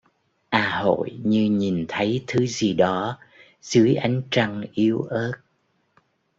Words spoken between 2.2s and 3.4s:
thứ gì đó